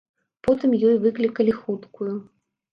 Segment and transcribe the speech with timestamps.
[0.47, 2.13] Потым ёй выклікалі хуткую.